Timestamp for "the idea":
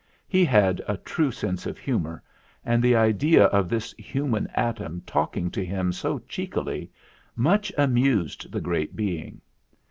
2.81-3.43